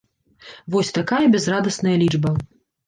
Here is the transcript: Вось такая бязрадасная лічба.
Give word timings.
Вось 0.75 0.91
такая 0.97 1.21
бязрадасная 1.37 1.97
лічба. 2.07 2.39